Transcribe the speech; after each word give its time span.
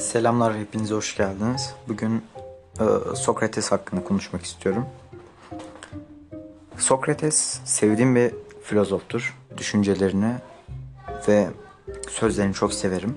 Selamlar, 0.00 0.58
hepinize 0.58 0.94
hoş 0.94 1.16
geldiniz. 1.16 1.74
Bugün 1.88 2.22
e, 2.80 2.84
Sokrates 3.16 3.72
hakkında 3.72 4.04
konuşmak 4.04 4.42
istiyorum. 4.42 4.86
Sokrates 6.78 7.60
sevdiğim 7.64 8.16
bir 8.16 8.32
filozoftur. 8.62 9.38
Düşüncelerini 9.56 10.34
ve 11.28 11.48
sözlerini 12.08 12.54
çok 12.54 12.72
severim. 12.72 13.16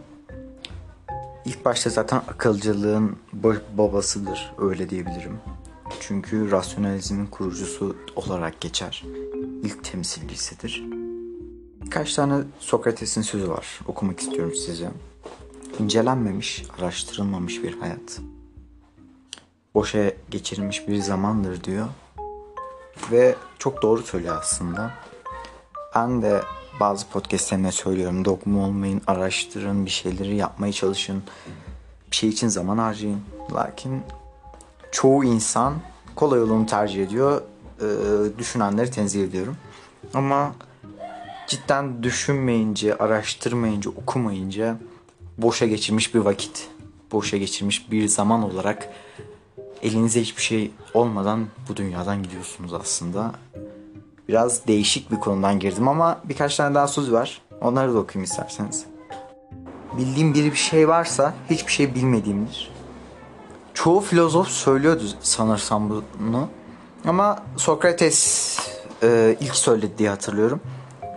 İlk 1.46 1.66
başta 1.66 1.90
zaten 1.90 2.18
akılcılığın 2.18 3.18
babasıdır, 3.78 4.54
öyle 4.58 4.90
diyebilirim. 4.90 5.40
Çünkü 6.00 6.52
rasyonalizmin 6.52 7.26
kurucusu 7.26 7.96
olarak 8.16 8.62
geçer. 8.62 9.04
İlk 9.64 9.84
temsilcisidir. 9.84 10.84
Birkaç 11.86 12.14
tane 12.14 12.44
Sokrates'in 12.60 13.22
sözü 13.22 13.50
var. 13.50 13.80
Okumak 13.88 14.20
istiyorum 14.20 14.54
size. 14.56 14.92
İncelenmemiş, 15.80 16.64
araştırılmamış 16.80 17.64
bir 17.64 17.80
hayat. 17.80 18.22
Boşa 19.76 20.12
geçirilmiş 20.30 20.88
bir 20.88 20.98
zamandır 20.98 21.64
diyor. 21.64 21.88
Ve 23.12 23.36
çok 23.60 23.82
doğru 23.82 24.04
söylüyor 24.04 24.38
aslında. 24.40 24.92
Ben 25.96 26.22
de 26.22 26.42
bazı 26.80 27.08
podcastlerine 27.10 27.72
söylüyorum. 27.72 28.26
Dogma 28.26 28.66
olmayın, 28.66 29.02
araştırın, 29.08 29.86
bir 29.86 29.92
şeyleri 29.92 30.36
yapmaya 30.36 30.74
çalışın. 30.74 31.24
Bir 32.12 32.16
şey 32.16 32.30
için 32.30 32.48
zaman 32.48 32.78
harcayın. 32.78 33.22
Lakin 33.54 34.02
çoğu 34.92 35.24
insan 35.24 35.74
kolay 36.16 36.40
yolunu 36.40 36.66
tercih 36.66 37.04
ediyor. 37.04 37.42
Ee, 37.82 38.38
düşünenleri 38.38 38.92
tenzih 38.92 39.24
ediyorum. 39.24 39.58
Ama 40.14 40.56
cidden 41.48 42.04
düşünmeyince, 42.04 42.98
araştırmayınca, 42.98 43.92
okumayınca 43.92 44.78
boşa 45.38 45.66
geçirmiş 45.66 46.16
bir 46.16 46.20
vakit, 46.20 46.70
boşa 47.12 47.38
geçirmiş 47.38 47.92
bir 47.92 48.08
zaman 48.08 48.44
olarak 48.44 48.90
elinize 49.82 50.22
hiçbir 50.22 50.42
şey 50.42 50.72
olmadan 50.94 51.48
bu 51.70 51.76
dünyadan 51.76 52.24
gidiyorsunuz 52.24 52.74
aslında. 52.74 53.32
Biraz 54.30 54.68
değişik 54.68 55.12
bir 55.12 55.20
konudan 55.20 55.60
girdim 55.60 55.88
ama 55.88 56.22
birkaç 56.24 56.56
tane 56.56 56.76
daha 56.76 56.88
söz 56.88 57.12
var. 57.12 57.42
Onları 57.62 57.94
da 57.94 58.00
okuyayım 58.00 58.24
isterseniz. 58.24 58.86
Bildiğim 59.98 60.34
bir 60.34 60.56
şey 60.56 60.88
varsa 60.88 61.34
hiçbir 61.50 61.72
şey 61.72 61.96
bilmediğimdir. 61.96 62.72
Çoğu 63.74 64.02
filozof 64.02 64.48
söylüyordu 64.48 65.04
sanırsam 65.22 66.04
bunu. 66.20 66.50
Ama 67.06 67.44
Sokrates 67.58 68.60
e, 69.04 69.38
ilk 69.40 69.56
söyledi 69.56 69.98
diye 69.98 70.10
hatırlıyorum. 70.10 70.62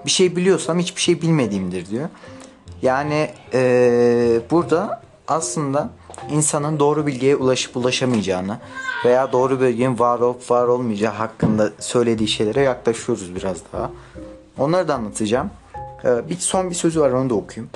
Bir 0.06 0.10
şey 0.10 0.36
biliyorsam 0.36 0.78
hiçbir 0.78 1.00
şey 1.00 1.22
bilmediğimdir 1.22 1.86
diyor. 1.86 2.08
Yani 2.86 3.30
e, 3.52 4.40
burada 4.50 5.02
aslında 5.28 5.90
insanın 6.30 6.78
doğru 6.78 7.06
bilgiye 7.06 7.36
ulaşıp 7.36 7.76
ulaşamayacağını 7.76 8.58
veya 9.04 9.32
doğru 9.32 9.60
bilginin 9.60 9.98
var 9.98 10.18
olup 10.18 10.50
var 10.50 10.66
olmayacağı 10.66 11.12
hakkında 11.12 11.72
söylediği 11.78 12.28
şeylere 12.28 12.60
yaklaşıyoruz 12.60 13.34
biraz 13.34 13.56
daha. 13.72 13.90
Onları 14.58 14.88
da 14.88 14.94
anlatacağım. 14.94 15.50
E, 16.04 16.28
bir 16.28 16.36
son 16.36 16.70
bir 16.70 16.74
sözü 16.74 17.00
var 17.00 17.10
onu 17.10 17.30
da 17.30 17.34
okuyayım. 17.34 17.70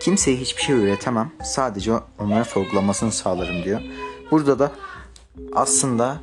Kimseye 0.00 0.36
hiçbir 0.36 0.62
şey 0.62 0.74
öğretemem. 0.74 1.30
Sadece 1.44 1.92
onlara 2.18 2.44
sorgulamasını 2.44 3.12
sağlarım 3.12 3.64
diyor. 3.64 3.80
Burada 4.30 4.58
da 4.58 4.72
aslında 5.52 6.16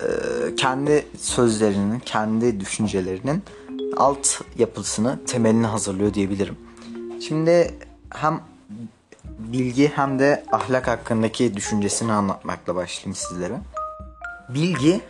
e, 0.00 0.08
kendi 0.56 1.06
sözlerinin, 1.18 1.98
kendi 1.98 2.60
düşüncelerinin 2.60 3.42
alt 3.96 4.28
yapısını, 4.58 5.18
temelini 5.26 5.66
hazırlıyor 5.66 6.14
diyebilirim. 6.14 6.67
Şimdi 7.20 7.74
hem 8.10 8.40
bilgi 9.38 9.92
hem 9.94 10.18
de 10.18 10.44
ahlak 10.52 10.88
hakkındaki 10.88 11.56
düşüncesini 11.56 12.12
anlatmakla 12.12 12.74
başlayayım 12.74 13.14
sizlere. 13.14 13.60
Bilgi 14.48 15.00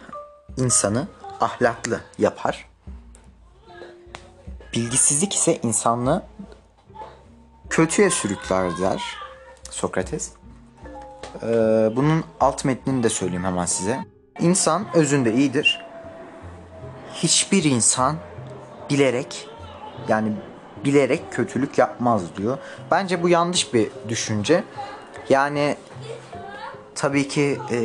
insanı 0.57 1.09
ahlaklı 1.41 2.01
yapar. 2.19 2.69
Bilgisizlik 4.75 5.35
ise 5.35 5.59
insanlığı 5.63 6.23
kötüye 7.71 8.11
sürükler 8.11 8.79
der 8.79 9.03
Sokrates. 9.71 10.31
Ee, 11.43 11.47
bunun 11.97 12.25
alt 12.41 12.65
metnini 12.65 13.03
de 13.03 13.09
söyleyeyim 13.09 13.45
hemen 13.45 13.67
size. 13.67 14.05
İnsan 14.41 14.87
özünde 14.95 15.35
iyidir. 15.35 15.85
Hiçbir 17.15 17.65
insan 17.65 18.17
bilerek 18.91 19.49
yani 20.09 20.33
bilerek 20.85 21.33
kötülük 21.33 21.79
yapmaz 21.79 22.23
diyor. 22.37 22.59
Bence 22.91 23.23
bu 23.23 23.29
yanlış 23.29 23.75
bir 23.75 23.89
düşünce. 24.09 24.65
Yani 25.29 25.77
tabii 26.95 27.29
ki 27.29 27.59
e, 27.71 27.79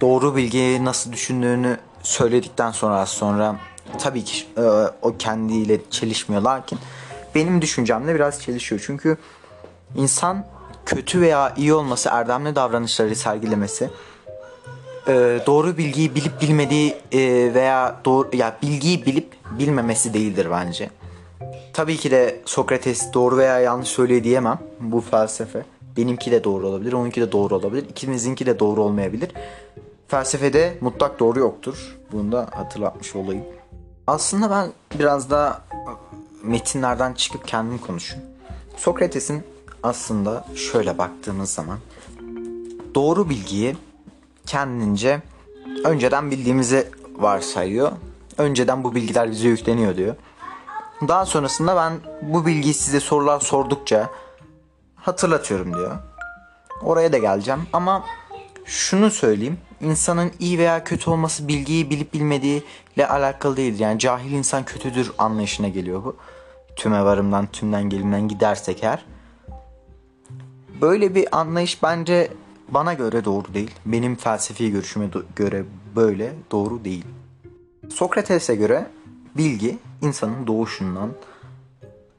doğru 0.00 0.36
bilgiyi 0.36 0.84
nasıl 0.84 1.12
düşündüğünü 1.12 1.76
söyledikten 2.02 2.70
sonra 2.70 3.00
az 3.00 3.08
sonra 3.08 3.56
tabii 3.98 4.24
ki 4.24 4.46
e, 4.56 4.62
o 5.02 5.16
kendiyle 5.18 5.78
çelişmiyor 5.90 6.42
lakin 6.42 6.78
benim 7.34 7.62
düşüncemle 7.62 8.14
biraz 8.14 8.42
çelişiyor. 8.42 8.82
Çünkü 8.86 9.16
insan 9.96 10.46
kötü 10.86 11.20
veya 11.20 11.54
iyi 11.56 11.74
olması, 11.74 12.08
erdemli 12.08 12.54
davranışları 12.54 13.16
sergilemesi, 13.16 13.90
e, 15.08 15.40
doğru 15.46 15.76
bilgiyi 15.76 16.14
bilip 16.14 16.40
bilmediği 16.42 16.96
e, 17.12 17.54
veya 17.54 18.00
doğru 18.04 18.36
ya 18.36 18.56
bilgiyi 18.62 19.06
bilip 19.06 19.28
bilmemesi 19.58 20.14
değildir 20.14 20.48
bence. 20.50 20.90
Tabii 21.72 21.96
ki 21.96 22.10
de 22.10 22.40
Sokrates 22.44 23.12
doğru 23.12 23.36
veya 23.36 23.60
yanlış 23.60 23.88
söylüyor 23.88 24.24
diyemem. 24.24 24.58
Bu 24.80 25.00
felsefe. 25.00 25.64
Benimki 25.96 26.30
de 26.30 26.44
doğru 26.44 26.68
olabilir, 26.68 26.92
onunki 26.92 27.20
de 27.20 27.32
doğru 27.32 27.56
olabilir. 27.56 27.88
İkimizinki 27.88 28.46
de 28.46 28.58
doğru 28.58 28.82
olmayabilir. 28.82 29.30
Felsefede 30.08 30.78
mutlak 30.80 31.20
doğru 31.20 31.38
yoktur. 31.38 31.96
Bunu 32.12 32.32
da 32.32 32.48
hatırlatmış 32.52 33.16
olayım. 33.16 33.44
Aslında 34.06 34.50
ben 34.50 34.72
biraz 34.98 35.30
daha 35.30 35.62
metinlerden 36.42 37.12
çıkıp 37.12 37.48
kendim 37.48 37.78
konuşayım. 37.78 38.24
Sokrates'in 38.76 39.42
aslında 39.82 40.44
şöyle 40.54 40.98
baktığımız 40.98 41.50
zaman 41.50 41.78
doğru 42.94 43.28
bilgiyi 43.30 43.76
kendince 44.46 45.22
önceden 45.84 46.30
bildiğimizi 46.30 46.88
varsayıyor. 47.16 47.92
Önceden 48.38 48.84
bu 48.84 48.94
bilgiler 48.94 49.30
bize 49.30 49.48
yükleniyor 49.48 49.96
diyor. 49.96 50.14
Daha 51.08 51.26
sonrasında 51.26 51.76
ben 51.76 51.92
bu 52.22 52.46
bilgiyi 52.46 52.74
size 52.74 53.00
sorular 53.00 53.40
sordukça 53.40 54.10
hatırlatıyorum 54.96 55.74
diyor. 55.74 55.98
Oraya 56.82 57.12
da 57.12 57.18
geleceğim 57.18 57.60
ama 57.72 58.04
şunu 58.64 59.10
söyleyeyim. 59.10 59.58
İnsanın 59.80 60.32
iyi 60.38 60.58
veya 60.58 60.84
kötü 60.84 61.10
olması 61.10 61.48
bilgiyi 61.48 61.90
bilip 61.90 62.14
bilmediği 62.14 62.64
ile 62.96 63.08
alakalı 63.08 63.56
değildir. 63.56 63.78
Yani 63.78 63.98
cahil 63.98 64.32
insan 64.32 64.64
kötüdür 64.64 65.12
anlayışına 65.18 65.68
geliyor 65.68 66.04
bu. 66.04 66.16
Tüme 66.76 67.04
varımdan, 67.04 67.46
tümden 67.46 67.82
gelimden 67.82 68.28
gidersek 68.28 68.82
eğer. 68.82 69.04
Böyle 70.80 71.14
bir 71.14 71.38
anlayış 71.38 71.82
bence 71.82 72.32
bana 72.68 72.94
göre 72.94 73.24
doğru 73.24 73.54
değil. 73.54 73.70
Benim 73.86 74.16
felsefi 74.16 74.70
görüşüme 74.70 75.08
göre 75.36 75.64
böyle 75.96 76.32
doğru 76.50 76.84
değil. 76.84 77.04
Sokrates'e 77.90 78.54
göre 78.54 78.86
bilgi 79.36 79.78
insanın 80.02 80.46
doğuşundan, 80.46 81.12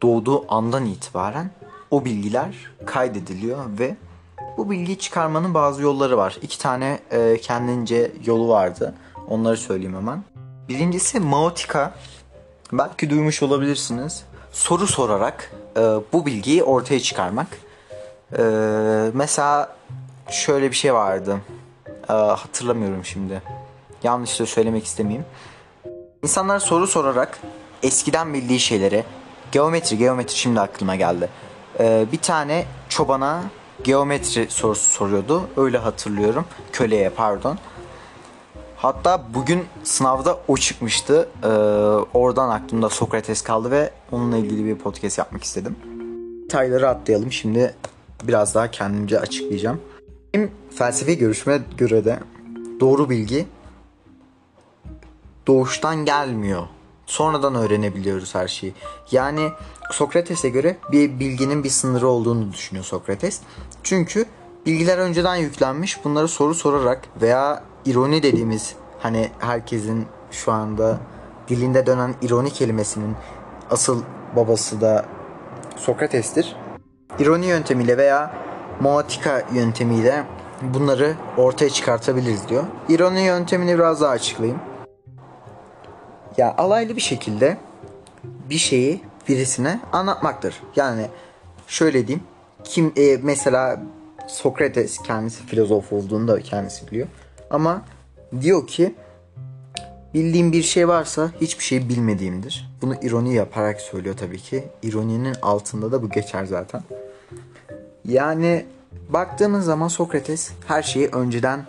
doğduğu 0.02 0.54
andan 0.54 0.86
itibaren 0.86 1.52
o 1.92 2.06
bilgiler 2.06 2.56
kaydediliyor 2.86 3.66
ve 3.80 3.96
bu 4.58 4.70
bilgiyi 4.70 5.00
çıkarmanın 5.00 5.54
bazı 5.54 5.82
yolları 5.82 6.18
var. 6.18 6.38
İki 6.42 6.60
tane 6.60 7.00
e, 7.12 7.38
kendince 7.42 8.12
yolu 8.26 8.48
vardı. 8.48 8.94
Onları 9.28 9.58
söyleyeyim 9.58 9.96
hemen. 9.96 10.24
Birincisi 10.70 11.20
Maotika. 11.20 11.94
Belki 12.72 13.10
duymuş 13.10 13.44
olabilirsiniz. 13.44 14.24
Soru 14.52 14.88
sorarak 14.88 15.52
e, 15.78 15.82
bu 16.14 16.26
bilgiyi 16.26 16.64
ortaya 16.64 17.00
çıkarmak. 17.00 17.48
E, 18.38 18.44
mesela 19.14 19.76
şöyle 20.30 20.72
bir 20.72 20.76
şey 20.76 20.94
vardı. 20.94 21.38
E, 22.10 22.14
hatırlamıyorum 22.14 23.06
şimdi. 23.06 23.42
Yanlış 24.04 24.40
da 24.40 24.46
söylemek 24.46 24.86
istemeyeyim. 24.86 25.26
İnsanlar 26.24 26.60
soru 26.60 26.88
sorarak 26.88 27.40
eskiden 27.84 28.34
bildiği 28.34 28.60
şeyleri 28.60 29.04
geometri 29.52 29.98
geometri 29.98 30.36
şimdi 30.36 30.60
aklıma 30.60 30.96
geldi. 30.96 31.30
Ee, 31.80 32.06
bir 32.12 32.18
tane 32.18 32.66
çobana 32.90 33.44
geometri 33.84 34.48
sorusu 34.50 34.92
soruyordu. 34.92 35.44
Öyle 35.58 35.78
hatırlıyorum. 35.78 36.46
Köleye 36.72 37.10
pardon. 37.10 37.58
Hatta 38.78 39.24
bugün 39.34 39.66
sınavda 39.84 40.40
o 40.48 40.58
çıkmıştı. 40.58 41.30
Ee, 41.44 41.48
oradan 42.14 42.50
aklımda 42.50 42.90
Sokrates 42.90 43.42
kaldı 43.42 43.72
ve 43.72 43.90
onunla 44.12 44.38
ilgili 44.38 44.66
bir 44.66 44.76
podcast 44.76 45.18
yapmak 45.18 45.44
istedim. 45.44 45.76
Detayları 46.44 46.90
atlayalım. 46.90 47.32
Şimdi 47.32 47.76
biraz 48.24 48.56
daha 48.56 48.72
kendimce 48.72 49.20
açıklayacağım. 49.20 49.82
Benim 50.34 50.52
felsefi 50.76 51.18
görüşüme 51.18 51.62
göre 51.78 52.06
de 52.06 52.20
doğru 52.80 53.10
bilgi 53.10 53.46
doğuştan 55.48 56.06
gelmiyor 56.06 56.68
Sonradan 57.06 57.56
öğrenebiliyoruz 57.56 58.36
her 58.36 58.48
şeyi. 58.48 58.74
Yani 59.12 59.50
Sokrates'e 59.92 60.50
göre 60.50 60.78
bir 60.92 61.20
bilginin 61.20 61.64
bir 61.64 61.70
sınırı 61.70 62.08
olduğunu 62.08 62.54
düşünüyor 62.54 62.86
Sokrates. 62.86 63.40
Çünkü 63.84 64.26
bilgiler 64.66 64.98
önceden 64.98 65.36
yüklenmiş. 65.36 66.06
Bunları 66.06 66.28
soru 66.28 66.56
sorarak 66.56 67.02
veya 67.22 67.64
ironi 67.86 68.24
dediğimiz 68.24 68.76
hani 69.00 69.30
herkesin 69.40 70.06
şu 70.32 70.52
anda 70.52 71.00
dilinde 71.48 71.86
dönen 71.86 72.16
ironi 72.22 72.50
kelimesinin 72.50 73.16
asıl 73.72 74.04
babası 74.36 74.82
da 74.82 75.06
Sokrates'tir. 75.78 76.56
İroni 77.20 77.46
yöntemiyle 77.46 77.98
veya 77.98 78.34
moatika 78.80 79.44
yöntemiyle 79.54 80.24
bunları 80.62 81.16
ortaya 81.38 81.70
çıkartabiliriz 81.70 82.50
diyor. 82.50 82.64
İroni 82.90 83.22
yöntemini 83.22 83.74
biraz 83.74 84.02
daha 84.02 84.12
açıklayayım. 84.12 84.60
Ya 86.38 86.56
alaylı 86.58 86.96
bir 86.96 87.02
şekilde 87.02 87.58
bir 88.50 88.58
şeyi 88.58 89.02
birisine 89.30 89.80
anlatmaktır. 89.92 90.62
Yani 90.76 91.08
şöyle 91.68 92.08
diyeyim. 92.08 92.24
Kim 92.64 92.94
e, 92.98 93.18
mesela 93.24 93.82
Sokrates 94.28 94.98
kendisi 94.98 95.46
filozof 95.46 95.94
olduğunu 95.94 96.28
da 96.28 96.42
kendisi 96.42 96.88
biliyor. 96.88 97.08
Ama 97.50 97.82
diyor 98.42 98.68
ki 98.68 98.96
bildiğim 100.14 100.52
bir 100.52 100.64
şey 100.64 100.88
varsa 100.88 101.32
hiçbir 101.42 101.64
şey 101.64 101.90
bilmediğimdir. 101.90 102.70
Bunu 102.82 102.96
ironi 103.02 103.34
yaparak 103.34 103.82
söylüyor 103.82 104.18
tabii 104.18 104.40
ki. 104.40 104.64
İroninin 104.84 105.36
altında 105.42 105.92
da 105.92 106.04
bu 106.04 106.10
geçer 106.10 106.46
zaten. 106.46 106.84
Yani 108.06 108.66
baktığımız 109.10 109.66
zaman 109.66 109.88
Sokrates 109.88 110.52
her 110.68 110.84
şeyi 110.84 111.08
önceden 111.08 111.66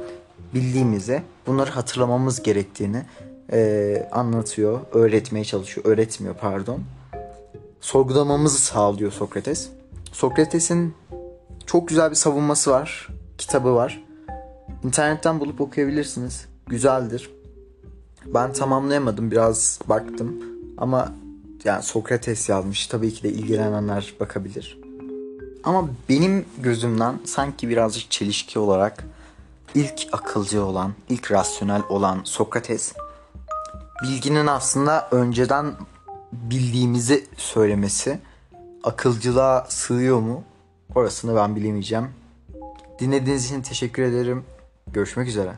bildiğimizi, 0.54 1.22
bunları 1.46 1.70
hatırlamamız 1.70 2.42
gerektiğini 2.42 3.02
e, 3.52 4.08
anlatıyor, 4.12 4.80
öğretmeye 4.92 5.44
çalışıyor, 5.44 5.86
öğretmiyor 5.86 6.34
pardon. 6.34 6.80
Sorgulamamızı 7.80 8.58
sağlıyor 8.58 9.12
Sokrates. 9.12 9.68
Sokrates'in 10.12 10.94
çok 11.66 11.88
güzel 11.88 12.10
bir 12.10 12.16
savunması 12.16 12.70
var, 12.70 13.08
kitabı 13.38 13.74
var. 13.74 14.04
İnternetten 14.84 15.40
bulup 15.40 15.60
okuyabilirsiniz. 15.60 16.46
Güzeldir. 16.66 17.30
Ben 18.26 18.52
tamamlayamadım, 18.52 19.30
biraz 19.30 19.80
baktım 19.88 20.36
ama 20.78 21.12
yani 21.64 21.82
Sokrates 21.82 22.48
yazmış. 22.48 22.86
Tabii 22.86 23.14
ki 23.14 23.22
de 23.22 23.28
ilgilenenler 23.28 24.14
bakabilir. 24.20 24.78
Ama 25.64 25.88
benim 26.08 26.44
gözümden 26.62 27.18
sanki 27.24 27.68
birazcık 27.68 28.10
çelişki 28.10 28.58
olarak 28.58 29.04
ilk 29.74 30.06
akılcı 30.12 30.64
olan, 30.64 30.92
ilk 31.08 31.32
rasyonel 31.32 31.82
olan 31.88 32.20
Sokrates 32.24 32.92
bilginin 34.02 34.46
aslında 34.46 35.08
önceden 35.10 35.72
bildiğimizi 36.32 37.26
söylemesi 37.36 38.18
akılcılığa 38.84 39.66
sığıyor 39.68 40.20
mu? 40.20 40.44
Orasını 40.94 41.36
ben 41.36 41.56
bilemeyeceğim. 41.56 42.08
Dinlediğiniz 42.98 43.46
için 43.46 43.62
teşekkür 43.62 44.02
ederim. 44.02 44.44
Görüşmek 44.92 45.28
üzere. 45.28 45.54